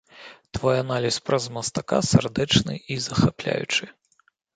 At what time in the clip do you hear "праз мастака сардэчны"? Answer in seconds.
1.29-2.79